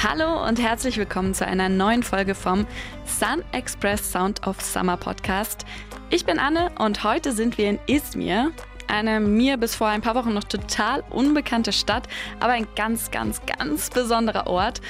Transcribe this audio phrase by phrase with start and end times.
[0.00, 2.68] Hallo und herzlich willkommen zu einer neuen Folge vom
[3.04, 5.66] Sun Express Sound of Summer Podcast.
[6.10, 8.52] Ich bin Anne und heute sind wir in Izmir,
[8.86, 12.06] eine mir bis vor ein paar Wochen noch total unbekannte Stadt,
[12.38, 14.80] aber ein ganz, ganz, ganz besonderer Ort.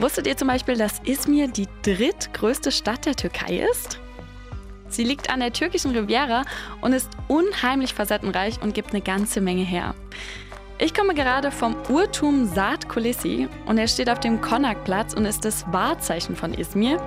[0.00, 4.00] Wusstet ihr zum Beispiel, dass Izmir die drittgrößte Stadt der Türkei ist?
[4.88, 6.42] Sie liegt an der türkischen Riviera
[6.80, 9.94] und ist unheimlich facettenreich und gibt eine ganze Menge her.
[10.80, 15.44] Ich komme gerade vom Urtum Saat Kulisi und er steht auf dem Konakplatz und ist
[15.44, 17.02] das Wahrzeichen von Izmir.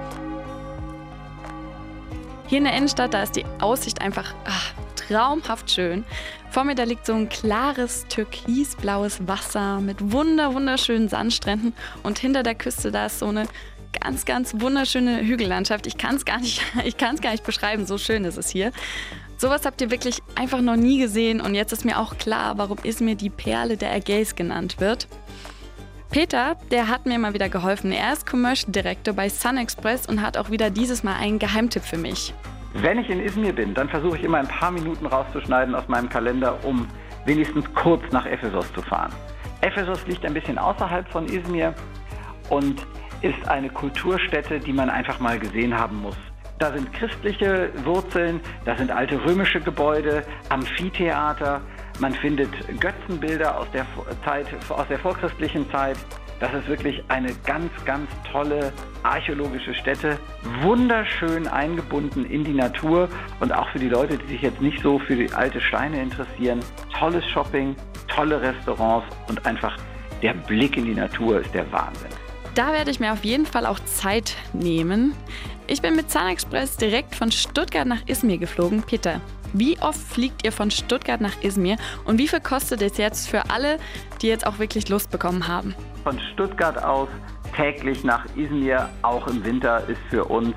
[2.47, 6.03] Hier in der Innenstadt, da ist die Aussicht einfach ach, traumhaft schön.
[6.49, 12.43] Vor mir da liegt so ein klares türkisblaues Wasser mit wunder wunderschönen Sandstränden und hinter
[12.43, 13.47] der Küste da ist so eine
[13.99, 15.87] ganz ganz wunderschöne Hügellandschaft.
[15.87, 16.61] Ich kann es gar nicht
[16.97, 18.71] gar nicht beschreiben, so schön ist es hier.
[19.37, 22.77] Sowas habt ihr wirklich einfach noch nie gesehen und jetzt ist mir auch klar, warum
[22.83, 25.07] Izmir die Perle der Ägäis genannt wird.
[26.11, 27.91] Peter, der hat mir mal wieder geholfen.
[27.91, 31.83] Er ist Commercial Director bei Sun Express und hat auch wieder dieses Mal einen Geheimtipp
[31.83, 32.33] für mich.
[32.73, 36.09] Wenn ich in Izmir bin, dann versuche ich immer ein paar Minuten rauszuschneiden aus meinem
[36.09, 36.87] Kalender, um
[37.25, 39.11] wenigstens kurz nach Ephesos zu fahren.
[39.61, 41.73] Ephesos liegt ein bisschen außerhalb von Izmir
[42.49, 42.85] und
[43.21, 46.17] ist eine Kulturstätte, die man einfach mal gesehen haben muss.
[46.59, 51.61] Da sind christliche Wurzeln, da sind alte römische Gebäude, Amphitheater,
[51.99, 53.85] man findet Götzenbilder aus der
[54.23, 55.97] Zeit, aus der vorchristlichen Zeit.
[56.39, 60.17] Das ist wirklich eine ganz, ganz tolle archäologische Stätte,
[60.61, 64.97] wunderschön eingebunden in die Natur und auch für die Leute, die sich jetzt nicht so
[64.99, 66.59] für die alte Steine interessieren.
[66.97, 67.75] Tolles Shopping,
[68.07, 69.77] tolle Restaurants und einfach
[70.21, 72.09] der Blick in die Natur ist der Wahnsinn.
[72.53, 75.13] Da werde ich mir auf jeden Fall auch Zeit nehmen.
[75.67, 78.83] Ich bin mit Zahnexpress direkt von Stuttgart nach Izmir geflogen.
[78.83, 79.21] Peter,
[79.53, 83.49] wie oft fliegt ihr von Stuttgart nach Izmir und wie viel kostet es jetzt für
[83.49, 83.77] alle,
[84.21, 85.75] die jetzt auch wirklich Lust bekommen haben?
[86.03, 87.07] Von Stuttgart aus
[87.55, 90.53] täglich nach Izmir, auch im Winter, ist für uns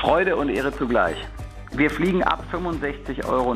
[0.00, 1.16] Freude und Ehre zugleich.
[1.74, 3.54] Wir fliegen ab 65,99 Euro.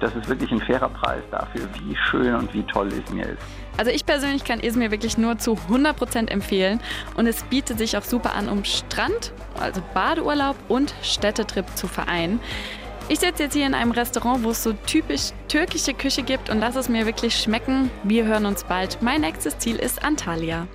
[0.00, 3.42] Das ist wirklich ein fairer Preis dafür, wie schön und wie toll Izmir ist.
[3.78, 6.80] Also ich persönlich kann Izmir wirklich nur zu 100% empfehlen
[7.16, 12.40] und es bietet sich auch super an, um Strand, also Badeurlaub und Städtetrip zu vereinen.
[13.08, 16.60] Ich sitze jetzt hier in einem Restaurant, wo es so typisch türkische Küche gibt und
[16.60, 17.90] lasse es mir wirklich schmecken.
[18.02, 19.00] Wir hören uns bald.
[19.00, 20.68] Mein nächstes Ziel ist Antalya.